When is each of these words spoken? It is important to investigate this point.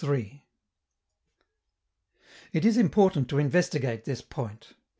It 2.53 2.65
is 2.65 2.75
important 2.75 3.29
to 3.29 3.37
investigate 3.37 4.05
this 4.05 4.23
point. 4.23 4.73